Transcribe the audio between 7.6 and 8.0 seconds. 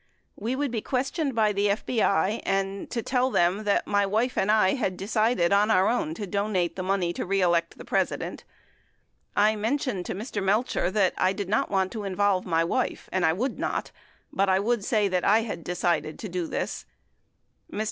the